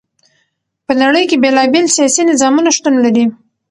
[0.85, 3.25] په نړی کی بیلا بیل سیاسی نظامونه شتون لری.